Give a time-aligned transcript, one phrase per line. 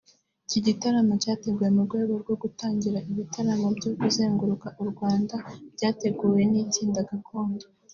[0.47, 5.35] Iki gitaramo cyateguwe mu rwego rwo gutangira ibitaramo byo kuzenguruka u Rwanda
[5.75, 7.65] byateguwe n’itsinda Gakondo